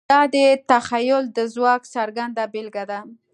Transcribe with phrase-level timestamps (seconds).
[0.09, 0.35] دا د
[0.69, 2.99] تخیل د ځواک څرګنده بېلګه ده.